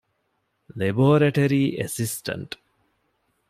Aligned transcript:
ލެބޯރެޓަރީ 0.79 1.61
އެސިސްޓަންޓް 1.77 2.53